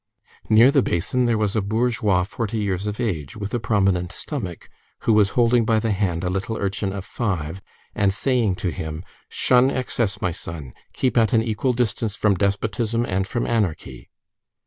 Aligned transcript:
Near 0.49 0.71
the 0.71 0.81
basin 0.81 1.25
there 1.25 1.37
was 1.37 1.55
a 1.55 1.61
bourgeois 1.61 2.23
forty 2.23 2.57
years 2.57 2.87
of 2.87 2.99
age, 2.99 3.37
with 3.37 3.53
a 3.53 3.59
prominent 3.59 4.11
stomach, 4.11 4.67
who 5.01 5.13
was 5.13 5.29
holding 5.37 5.63
by 5.63 5.77
the 5.77 5.91
hand 5.91 6.23
a 6.23 6.29
little 6.31 6.57
urchin 6.57 6.91
of 6.91 7.05
five, 7.05 7.61
and 7.93 8.11
saying 8.11 8.55
to 8.65 8.69
him: 8.69 9.03
"Shun 9.29 9.69
excess, 9.69 10.19
my 10.19 10.31
son, 10.31 10.73
keep 10.91 11.19
at 11.19 11.33
an 11.33 11.43
equal 11.43 11.73
distance 11.73 12.15
from 12.15 12.33
despotism 12.33 13.05
and 13.05 13.27
from 13.27 13.45
anarchy." 13.45 14.09